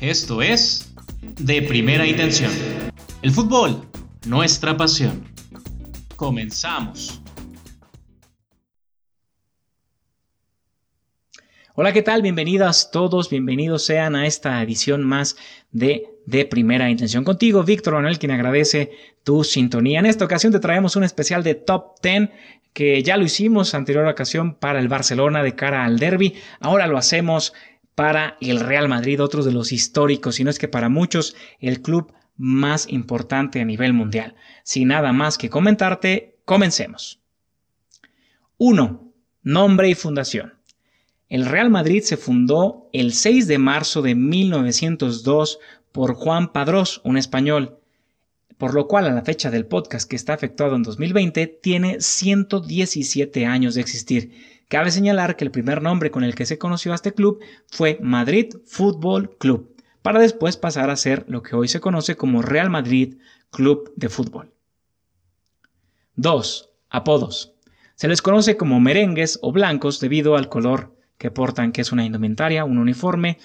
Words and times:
Esto 0.00 0.42
es 0.42 0.94
De 1.40 1.60
Primera 1.60 2.06
Intención. 2.06 2.52
El 3.20 3.32
fútbol, 3.32 3.82
nuestra 4.28 4.76
pasión. 4.76 5.24
Comenzamos. 6.14 7.20
Hola, 11.74 11.92
¿qué 11.92 12.02
tal? 12.02 12.22
Bienvenidas 12.22 12.92
todos, 12.92 13.28
bienvenidos 13.28 13.84
sean 13.86 14.14
a 14.14 14.28
esta 14.28 14.62
edición 14.62 15.02
más 15.02 15.36
de 15.72 16.06
De 16.26 16.44
Primera 16.44 16.88
Intención. 16.88 17.24
Contigo, 17.24 17.64
Víctor 17.64 17.94
Manuel, 17.94 18.20
quien 18.20 18.30
agradece 18.30 18.92
tu 19.24 19.42
sintonía. 19.42 19.98
En 19.98 20.06
esta 20.06 20.24
ocasión 20.24 20.52
te 20.52 20.60
traemos 20.60 20.94
un 20.94 21.02
especial 21.02 21.42
de 21.42 21.56
Top 21.56 22.00
10 22.00 22.30
que 22.72 23.02
ya 23.02 23.16
lo 23.16 23.24
hicimos 23.24 23.74
anterior 23.74 24.06
ocasión 24.06 24.54
para 24.54 24.78
el 24.78 24.86
Barcelona 24.86 25.42
de 25.42 25.56
cara 25.56 25.84
al 25.84 25.98
derby. 25.98 26.34
Ahora 26.60 26.86
lo 26.86 26.98
hacemos 26.98 27.52
para 27.98 28.36
el 28.40 28.60
Real 28.60 28.88
Madrid, 28.88 29.20
otros 29.20 29.44
de 29.44 29.50
los 29.50 29.72
históricos, 29.72 30.36
si 30.36 30.44
no 30.44 30.50
es 30.50 30.60
que 30.60 30.68
para 30.68 30.88
muchos 30.88 31.34
el 31.58 31.82
club 31.82 32.12
más 32.36 32.86
importante 32.88 33.60
a 33.60 33.64
nivel 33.64 33.92
mundial. 33.92 34.36
Sin 34.62 34.86
nada 34.86 35.12
más 35.12 35.36
que 35.36 35.50
comentarte, 35.50 36.38
comencemos. 36.44 37.18
1. 38.56 39.12
Nombre 39.42 39.88
y 39.88 39.96
fundación. 39.96 40.54
El 41.28 41.44
Real 41.44 41.70
Madrid 41.70 42.04
se 42.04 42.16
fundó 42.16 42.88
el 42.92 43.14
6 43.14 43.48
de 43.48 43.58
marzo 43.58 44.00
de 44.00 44.14
1902 44.14 45.58
por 45.90 46.14
Juan 46.14 46.52
Padrós, 46.52 47.00
un 47.02 47.16
español, 47.16 47.80
por 48.58 48.74
lo 48.74 48.86
cual 48.86 49.06
a 49.06 49.12
la 49.12 49.22
fecha 49.22 49.50
del 49.50 49.66
podcast 49.66 50.08
que 50.08 50.14
está 50.14 50.34
efectuado 50.34 50.76
en 50.76 50.84
2020 50.84 51.48
tiene 51.60 52.00
117 52.00 53.44
años 53.44 53.74
de 53.74 53.80
existir. 53.80 54.57
Cabe 54.68 54.90
señalar 54.90 55.36
que 55.36 55.44
el 55.44 55.50
primer 55.50 55.80
nombre 55.80 56.10
con 56.10 56.24
el 56.24 56.34
que 56.34 56.44
se 56.44 56.58
conoció 56.58 56.92
a 56.92 56.94
este 56.94 57.14
club 57.14 57.40
fue 57.70 57.98
Madrid 58.02 58.54
Fútbol 58.66 59.36
Club, 59.38 59.74
para 60.02 60.20
después 60.20 60.58
pasar 60.58 60.90
a 60.90 60.96
ser 60.96 61.24
lo 61.26 61.42
que 61.42 61.56
hoy 61.56 61.68
se 61.68 61.80
conoce 61.80 62.16
como 62.16 62.42
Real 62.42 62.68
Madrid 62.68 63.16
Club 63.50 63.92
de 63.96 64.10
Fútbol. 64.10 64.52
2. 66.16 66.70
Apodos. 66.90 67.54
Se 67.94 68.08
les 68.08 68.20
conoce 68.20 68.58
como 68.58 68.78
merengues 68.78 69.38
o 69.40 69.52
blancos 69.52 70.00
debido 70.00 70.36
al 70.36 70.50
color 70.50 70.94
que 71.16 71.30
portan, 71.30 71.72
que 71.72 71.80
es 71.80 71.90
una 71.90 72.04
indumentaria, 72.04 72.64
un 72.64 72.78
uniforme 72.78 73.38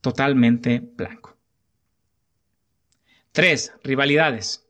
totalmente 0.00 0.80
blanco. 0.80 1.36
3. 3.32 3.72
Rivalidades. 3.84 4.65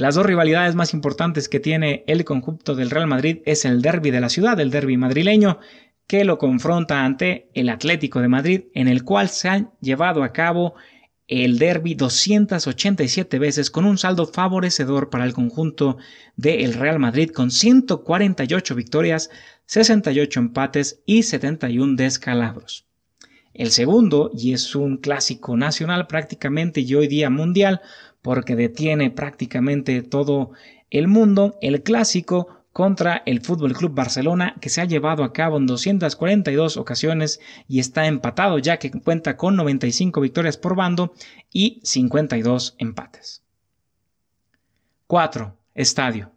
Las 0.00 0.14
dos 0.14 0.24
rivalidades 0.24 0.74
más 0.74 0.94
importantes 0.94 1.50
que 1.50 1.60
tiene 1.60 2.04
el 2.06 2.24
conjunto 2.24 2.74
del 2.74 2.88
Real 2.88 3.06
Madrid 3.06 3.40
es 3.44 3.66
el 3.66 3.82
derby 3.82 4.10
de 4.10 4.22
la 4.22 4.30
ciudad, 4.30 4.58
el 4.58 4.70
derby 4.70 4.96
madrileño, 4.96 5.58
que 6.06 6.24
lo 6.24 6.38
confronta 6.38 7.04
ante 7.04 7.50
el 7.52 7.68
Atlético 7.68 8.22
de 8.22 8.28
Madrid, 8.28 8.62
en 8.72 8.88
el 8.88 9.04
cual 9.04 9.28
se 9.28 9.50
han 9.50 9.72
llevado 9.82 10.22
a 10.22 10.32
cabo 10.32 10.72
el 11.28 11.58
derby 11.58 11.96
287 11.96 13.38
veces 13.38 13.70
con 13.70 13.84
un 13.84 13.98
saldo 13.98 14.26
favorecedor 14.26 15.10
para 15.10 15.26
el 15.26 15.34
conjunto 15.34 15.98
del 16.34 16.72
Real 16.72 16.98
Madrid 16.98 17.30
con 17.30 17.50
148 17.50 18.74
victorias, 18.74 19.28
68 19.66 20.40
empates 20.40 21.02
y 21.04 21.24
71 21.24 21.96
descalabros. 21.96 22.86
El 23.52 23.70
segundo, 23.70 24.30
y 24.32 24.54
es 24.54 24.74
un 24.74 24.96
clásico 24.96 25.56
nacional 25.56 26.06
prácticamente 26.06 26.80
y 26.80 26.94
hoy 26.94 27.08
día 27.08 27.28
mundial, 27.28 27.82
porque 28.22 28.56
detiene 28.56 29.10
prácticamente 29.10 30.02
todo 30.02 30.52
el 30.90 31.08
mundo, 31.08 31.58
el 31.60 31.82
clásico 31.82 32.48
contra 32.72 33.22
el 33.26 33.40
Fútbol 33.40 33.74
Club 33.74 33.94
Barcelona 33.94 34.56
que 34.60 34.68
se 34.68 34.80
ha 34.80 34.84
llevado 34.84 35.24
a 35.24 35.32
cabo 35.32 35.56
en 35.56 35.66
242 35.66 36.76
ocasiones 36.76 37.40
y 37.68 37.80
está 37.80 38.06
empatado 38.06 38.58
ya 38.58 38.78
que 38.78 38.90
cuenta 38.90 39.36
con 39.36 39.56
95 39.56 40.20
victorias 40.20 40.56
por 40.56 40.76
bando 40.76 41.12
y 41.52 41.80
52 41.82 42.76
empates. 42.78 43.42
4. 45.06 45.56
Estadio. 45.74 46.32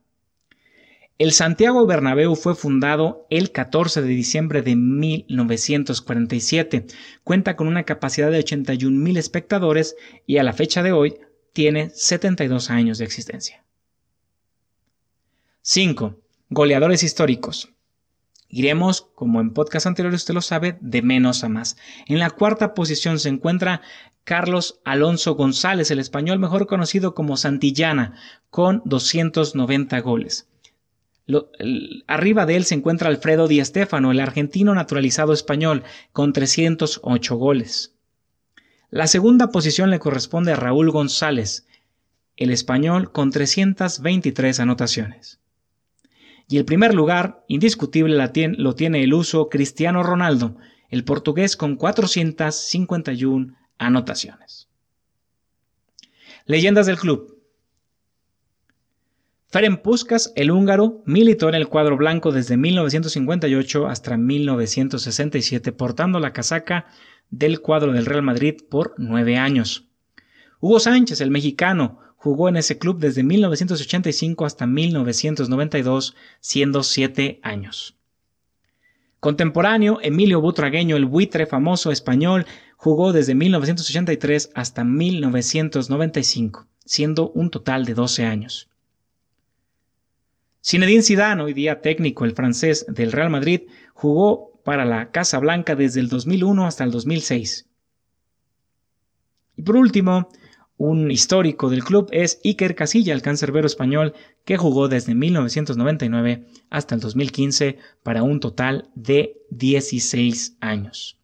El 1.19 1.31
Santiago 1.31 1.85
Bernabéu 1.85 2.35
fue 2.35 2.55
fundado 2.55 3.27
el 3.29 3.51
14 3.51 4.01
de 4.01 4.07
diciembre 4.07 4.63
de 4.63 4.75
1947. 4.75 6.87
Cuenta 7.23 7.55
con 7.55 7.67
una 7.67 7.83
capacidad 7.83 8.31
de 8.31 8.39
81 8.39 8.99
mil 8.99 9.17
espectadores 9.17 9.95
y 10.25 10.37
a 10.37 10.43
la 10.43 10.53
fecha 10.53 10.81
de 10.81 10.91
hoy 10.91 11.19
tiene 11.53 11.91
72 11.91 12.69
años 12.69 12.97
de 12.97 13.05
existencia. 13.05 13.63
5. 15.61 16.19
Goleadores 16.49 17.03
históricos. 17.03 17.69
Iremos, 18.49 19.07
como 19.15 19.39
en 19.39 19.53
podcast 19.53 19.87
anteriores 19.87 20.21
usted 20.21 20.33
lo 20.33 20.41
sabe, 20.41 20.77
de 20.81 21.01
menos 21.01 21.43
a 21.43 21.49
más. 21.49 21.77
En 22.05 22.19
la 22.19 22.29
cuarta 22.29 22.73
posición 22.73 23.17
se 23.17 23.29
encuentra 23.29 23.81
Carlos 24.23 24.79
Alonso 24.83 25.35
González, 25.35 25.89
el 25.89 25.99
español 25.99 26.37
mejor 26.39 26.67
conocido 26.67 27.15
como 27.15 27.37
Santillana, 27.37 28.15
con 28.49 28.81
290 28.85 29.99
goles. 30.01 30.47
arriba 32.07 32.45
de 32.45 32.57
él 32.57 32.65
se 32.65 32.75
encuentra 32.75 33.09
Alfredo 33.09 33.47
Di 33.47 33.63
Stéfano, 33.63 34.11
el 34.11 34.19
argentino 34.19 34.75
naturalizado 34.75 35.33
español, 35.33 35.83
con 36.11 36.33
308 36.33 37.35
goles. 37.35 37.93
La 38.93 39.07
segunda 39.07 39.49
posición 39.49 39.89
le 39.89 39.97
corresponde 39.97 40.51
a 40.51 40.55
Raúl 40.55 40.91
González, 40.91 41.65
el 42.37 42.51
español, 42.51 43.11
con 43.11 43.31
323 43.31 44.59
anotaciones. 44.59 45.39
Y 46.47 46.59
el 46.59 46.65
primer 46.65 46.93
lugar, 46.93 47.43
indiscutible, 47.47 48.15
lo 48.15 48.75
tiene 48.75 49.03
el 49.03 49.15
uso 49.15 49.49
Cristiano 49.49 50.03
Ronaldo, 50.03 50.57
el 50.89 51.05
portugués 51.05 51.57
con 51.57 51.75
451 51.75 53.55
anotaciones. 53.79 54.69
Leyendas 56.45 56.85
del 56.85 56.99
club. 56.99 57.41
Ferenc 59.47 59.81
Puskas, 59.81 60.31
el 60.35 60.51
húngaro, 60.51 61.01
militó 61.07 61.49
en 61.49 61.55
el 61.55 61.67
cuadro 61.67 61.97
blanco 61.97 62.31
desde 62.31 62.57
1958 62.57 63.87
hasta 63.87 64.17
1967, 64.17 65.71
portando 65.71 66.19
la 66.19 66.31
casaca 66.31 66.85
del 67.37 67.61
cuadro 67.61 67.91
del 67.91 68.05
Real 68.05 68.23
Madrid 68.23 68.55
por 68.69 68.93
nueve 68.97 69.37
años. 69.37 69.89
Hugo 70.59 70.79
Sánchez, 70.79 71.19
el 71.21 71.31
mexicano, 71.31 71.99
Jugó 72.23 72.47
en 72.47 72.55
ese 72.55 72.77
club 72.77 72.99
desde 72.99 73.21
1985 73.21 74.45
hasta 74.45 74.65
1992, 74.65 76.15
siendo 76.39 76.83
siete 76.83 77.41
años. 77.43 77.97
Contemporáneo, 79.19 79.99
Emilio 80.01 80.39
Butragueño, 80.39 80.95
el 80.95 81.03
buitre 81.03 81.47
famoso 81.47 81.91
español, 81.91 82.45
jugó 82.77 83.11
desde 83.11 83.35
1983 83.35 84.51
hasta 84.55 84.85
1995, 84.85 86.65
siendo 86.85 87.29
un 87.31 87.49
total 87.49 87.83
de 87.83 87.93
12 87.93 88.23
años. 88.23 88.69
Zinedine 90.63 91.03
Zidane, 91.03 91.43
hoy 91.43 91.51
día 91.51 91.81
técnico, 91.81 92.23
el 92.23 92.31
francés 92.31 92.85
del 92.87 93.11
Real 93.11 93.31
Madrid, 93.31 93.63
jugó 93.93 94.52
para 94.63 94.85
la 94.85 95.11
Casa 95.11 95.39
Blanca 95.39 95.75
desde 95.75 95.99
el 95.99 96.09
2001 96.09 96.65
hasta 96.65 96.83
el 96.83 96.91
2006. 96.91 97.67
Y 99.55 99.61
por 99.61 99.75
último, 99.75 100.29
un 100.77 101.11
histórico 101.11 101.69
del 101.69 101.83
club 101.83 102.09
es 102.11 102.39
Iker 102.43 102.75
Casilla, 102.75 103.13
el 103.13 103.21
cancerbero 103.21 103.67
español 103.67 104.13
que 104.43 104.57
jugó 104.57 104.87
desde 104.87 105.15
1999 105.15 106.47
hasta 106.69 106.95
el 106.95 107.01
2015 107.01 107.77
para 108.01 108.23
un 108.23 108.39
total 108.39 108.89
de 108.95 109.37
16 109.51 110.57
años. 110.59 111.19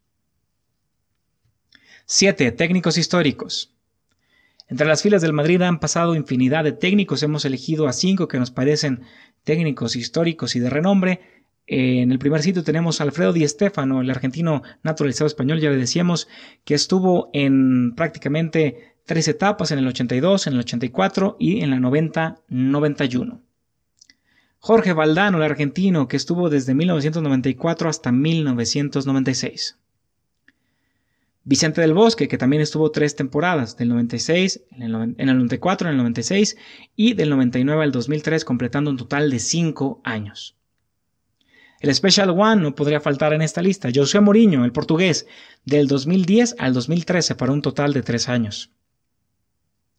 7. 2.06 2.52
Técnicos 2.52 2.96
históricos. 2.96 3.74
Entre 4.68 4.86
las 4.86 5.02
filas 5.02 5.20
del 5.20 5.32
Madrid 5.32 5.60
han 5.62 5.80
pasado 5.80 6.14
infinidad 6.14 6.62
de 6.62 6.72
técnicos, 6.72 7.22
hemos 7.24 7.44
elegido 7.44 7.88
a 7.88 7.92
cinco 7.92 8.28
que 8.28 8.38
nos 8.38 8.52
parecen 8.52 9.02
técnicos 9.42 9.96
históricos 9.96 10.54
y 10.54 10.60
de 10.60 10.70
renombre. 10.70 11.39
En 11.72 12.10
el 12.10 12.18
primer 12.18 12.42
sitio 12.42 12.64
tenemos 12.64 13.00
a 13.00 13.04
Alfredo 13.04 13.32
Di 13.32 13.46
Stéfano, 13.46 14.00
el 14.00 14.10
argentino 14.10 14.64
naturalizado 14.82 15.28
español, 15.28 15.60
ya 15.60 15.70
le 15.70 15.76
decíamos, 15.76 16.26
que 16.64 16.74
estuvo 16.74 17.30
en 17.32 17.94
prácticamente 17.94 18.96
tres 19.04 19.28
etapas 19.28 19.70
en 19.70 19.78
el 19.78 19.86
82, 19.86 20.48
en 20.48 20.54
el 20.54 20.58
84 20.58 21.36
y 21.38 21.60
en 21.60 21.70
la 21.70 21.76
90-91. 21.76 23.40
Jorge 24.58 24.92
Valdano, 24.92 25.38
el 25.38 25.44
argentino, 25.44 26.08
que 26.08 26.16
estuvo 26.16 26.50
desde 26.50 26.74
1994 26.74 27.88
hasta 27.88 28.10
1996. 28.10 29.78
Vicente 31.44 31.82
del 31.82 31.94
Bosque, 31.94 32.26
que 32.26 32.36
también 32.36 32.62
estuvo 32.62 32.90
tres 32.90 33.14
temporadas, 33.14 33.76
del 33.76 33.90
96, 33.90 34.64
en 34.72 34.82
el, 34.82 35.36
94, 35.36 35.86
en 35.86 35.92
el 35.92 35.98
96 35.98 36.56
y 36.96 37.14
del 37.14 37.30
99 37.30 37.84
al 37.84 37.92
2003, 37.92 38.44
completando 38.44 38.90
un 38.90 38.96
total 38.96 39.30
de 39.30 39.38
cinco 39.38 40.00
años. 40.02 40.56
El 41.80 41.94
Special 41.94 42.28
One 42.28 42.60
no 42.60 42.74
podría 42.74 43.00
faltar 43.00 43.32
en 43.32 43.40
esta 43.40 43.62
lista. 43.62 43.88
José 43.92 44.20
Mourinho, 44.20 44.66
el 44.66 44.72
portugués, 44.72 45.26
del 45.64 45.88
2010 45.88 46.56
al 46.58 46.74
2013 46.74 47.34
para 47.36 47.52
un 47.52 47.62
total 47.62 47.94
de 47.94 48.02
tres 48.02 48.28
años. 48.28 48.70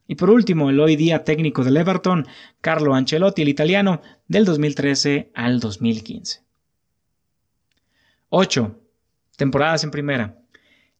Y 0.07 0.13
por 0.13 0.29
último, 0.29 0.69
el 0.69 0.79
hoy 0.79 0.95
día 0.95 1.23
técnico 1.23 1.63
del 1.63 1.77
Everton, 1.77 2.27
Carlo 2.59 2.93
Ancelotti, 2.93 3.41
el 3.41 3.49
italiano, 3.49 4.01
del 4.27 4.45
2013 4.45 5.31
al 5.33 5.59
2015. 5.59 6.43
8. 8.29 8.79
Temporadas 9.35 9.83
en 9.83 9.89
primera. 9.89 10.37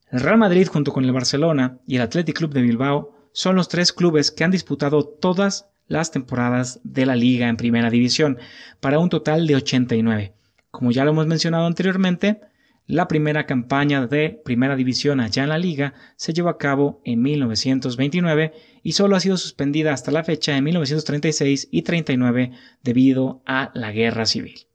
El 0.09 0.21
Real 0.21 0.39
Madrid 0.39 0.67
junto 0.67 0.91
con 0.91 1.05
el 1.05 1.11
Barcelona 1.11 1.77
y 1.85 1.97
el 1.97 2.01
Athletic 2.01 2.37
Club 2.37 2.53
de 2.53 2.61
Bilbao 2.63 3.15
son 3.33 3.55
los 3.55 3.69
tres 3.69 3.93
clubes 3.93 4.31
que 4.31 4.43
han 4.43 4.51
disputado 4.51 5.05
todas 5.05 5.67
las 5.87 6.09
temporadas 6.09 6.79
de 6.83 7.05
la 7.05 7.15
liga 7.15 7.49
en 7.49 7.57
primera 7.57 7.89
división, 7.89 8.39
para 8.79 8.97
un 8.97 9.09
total 9.09 9.45
de 9.45 9.57
89. 9.57 10.33
Como 10.71 10.91
ya 10.91 11.05
lo 11.05 11.11
hemos 11.11 11.27
mencionado 11.27 11.67
anteriormente, 11.67 12.41
la 12.87 13.07
primera 13.07 13.45
campaña 13.45 14.07
de 14.07 14.41
primera 14.43 14.75
división 14.75 15.19
allá 15.19 15.43
en 15.43 15.49
la 15.49 15.57
liga 15.57 15.93
se 16.15 16.33
llevó 16.33 16.49
a 16.49 16.57
cabo 16.57 17.01
en 17.05 17.21
1929 17.21 18.53
y 18.83 18.91
solo 18.93 19.15
ha 19.15 19.19
sido 19.19 19.37
suspendida 19.37 19.93
hasta 19.93 20.11
la 20.11 20.23
fecha 20.23 20.57
en 20.57 20.63
1936 20.63 21.69
y 21.71 21.83
39 21.83 22.51
debido 22.83 23.41
a 23.45 23.71
la 23.73 23.91
guerra 23.91 24.25
civil. 24.25 24.67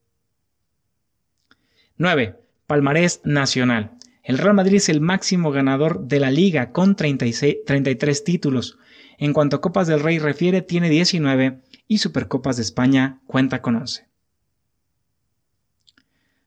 9. 1.99 2.37
Palmarés 2.67 3.21
nacional. 3.25 3.93
El 4.23 4.39
Real 4.39 4.55
Madrid 4.55 4.77
es 4.77 4.89
el 4.89 5.01
máximo 5.01 5.51
ganador 5.51 6.07
de 6.07 6.21
la 6.21 6.31
liga 6.31 6.73
con 6.73 6.97
33 6.97 8.25
títulos. 8.25 8.79
En 9.19 9.33
cuanto 9.33 9.57
a 9.57 9.61
Copas 9.61 9.87
del 9.87 10.01
Rey 10.01 10.19
refiere, 10.19 10.63
tiene 10.63 10.91
19 10.91 11.61
y 11.89 11.99
Supercopas 11.99 12.57
de 12.57 12.63
España 12.63 13.21
cuenta 13.27 13.63
con 13.63 13.77
11. 13.77 14.07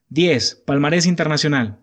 10. 0.10 0.64
Palmarés 0.66 1.06
internacional. 1.06 1.78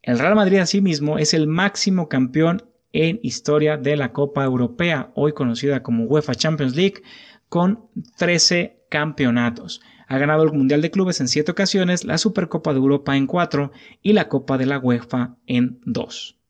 El 0.00 0.18
Real 0.18 0.36
Madrid 0.36 0.58
asimismo 0.58 1.18
es 1.18 1.34
el 1.34 1.48
máximo 1.48 2.08
campeón 2.08 2.62
en 2.92 3.18
historia 3.22 3.76
de 3.76 3.96
la 3.96 4.12
Copa 4.12 4.44
Europea, 4.44 5.10
hoy 5.14 5.32
conocida 5.32 5.82
como 5.82 6.04
UEFA 6.04 6.36
Champions 6.36 6.76
League, 6.76 7.02
con 7.48 7.86
13 8.16 8.84
campeonatos. 8.88 9.80
Ha 10.06 10.18
ganado 10.18 10.44
el 10.44 10.52
Mundial 10.52 10.82
de 10.82 10.90
Clubes 10.92 11.20
en 11.20 11.26
7 11.26 11.50
ocasiones, 11.50 12.04
la 12.04 12.18
Supercopa 12.18 12.72
de 12.72 12.78
Europa 12.78 13.16
en 13.16 13.26
4 13.26 13.72
y 14.02 14.12
la 14.12 14.28
Copa 14.28 14.56
de 14.56 14.66
la 14.66 14.78
UEFA 14.78 15.36
en 15.46 15.80
2. 15.84 16.41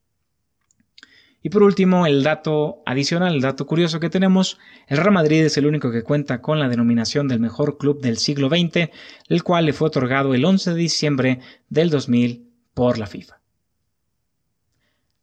Y 1.42 1.50
por 1.50 1.64
último, 1.64 2.06
el 2.06 2.22
dato 2.22 2.82
adicional, 2.86 3.34
el 3.34 3.40
dato 3.40 3.66
curioso 3.66 3.98
que 3.98 4.10
tenemos, 4.10 4.58
el 4.86 4.98
Real 4.98 5.12
Madrid 5.12 5.44
es 5.44 5.56
el 5.56 5.66
único 5.66 5.90
que 5.90 6.02
cuenta 6.02 6.40
con 6.40 6.60
la 6.60 6.68
denominación 6.68 7.26
del 7.26 7.40
mejor 7.40 7.78
club 7.78 8.00
del 8.00 8.18
siglo 8.18 8.48
XX, 8.48 8.90
el 9.28 9.42
cual 9.42 9.66
le 9.66 9.72
fue 9.72 9.88
otorgado 9.88 10.34
el 10.34 10.44
11 10.44 10.70
de 10.70 10.76
diciembre 10.76 11.40
del 11.68 11.90
2000 11.90 12.48
por 12.74 12.98
la 12.98 13.06
FIFA. 13.06 13.40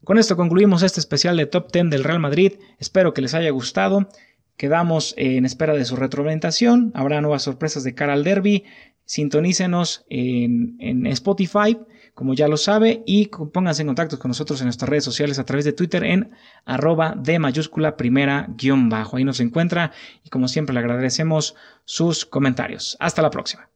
Con 0.04 0.18
esto 0.18 0.36
concluimos 0.36 0.84
este 0.84 1.00
especial 1.00 1.38
de 1.38 1.46
Top 1.46 1.72
10 1.72 1.90
del 1.90 2.04
Real 2.04 2.20
Madrid, 2.20 2.54
espero 2.80 3.14
que 3.14 3.22
les 3.22 3.34
haya 3.34 3.52
gustado. 3.52 4.10
Quedamos 4.58 5.14
en 5.18 5.46
espera 5.46 5.74
de 5.74 5.86
su 5.86 5.96
retroalimentación. 5.96 6.92
Habrá 6.94 7.22
nuevas 7.22 7.44
sorpresas 7.44 7.86
de 7.86 7.96
cara 7.96 8.12
al 8.12 8.26
derby. 8.26 8.66
Sintonícenos 9.06 10.06
en, 10.10 10.76
en, 10.80 11.08
Spotify, 11.08 11.78
como 12.20 12.34
ya 12.34 12.50
lo 12.50 12.58
sabe, 12.58 13.02
y 13.06 13.28
pónganse 13.28 13.82
en 13.82 13.88
contacto 13.88 14.20
con 14.20 14.28
nosotros 14.28 14.60
en 14.60 14.66
nuestras 14.66 14.90
redes 14.90 15.06
sociales 15.06 15.40
a 15.40 15.46
través 15.46 15.64
de 15.64 15.72
Twitter 15.72 16.04
en 16.04 16.32
arroba 16.66 17.16
de 17.16 17.40
mayúscula 17.40 17.96
primera 17.96 18.46
guion 18.58 18.90
bajo. 18.90 19.16
Ahí 19.16 19.24
nos 19.24 19.40
encuentra 19.40 19.94
y 20.26 20.30
como 20.30 20.50
siempre 20.50 20.74
le 20.74 20.82
agradecemos 20.82 21.56
sus 21.86 22.26
comentarios. 22.26 22.98
Hasta 23.00 23.22
la 23.22 23.30
próxima. 23.30 23.70